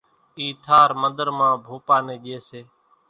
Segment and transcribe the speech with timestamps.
[0.37, 2.59] اِي ٿار منۮر مان ڀوپا نين ڄي سي